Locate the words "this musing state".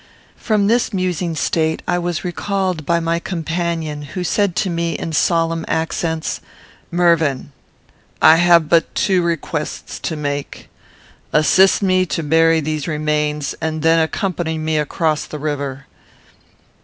0.65-1.83